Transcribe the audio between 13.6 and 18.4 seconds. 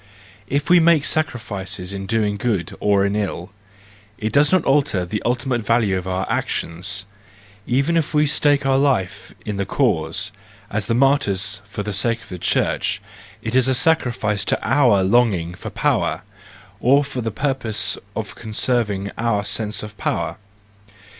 a sacrifice to our longing for power, or for the purpose of